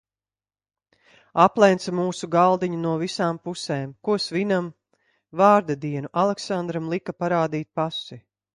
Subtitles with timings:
[1.43, 3.93] Aplenca mūsu galdiņu no visām pusēm.
[4.09, 4.73] Ko svinam?
[5.43, 6.13] Vārda dienu!
[6.25, 8.23] Aleksandram lika parādīt pasi.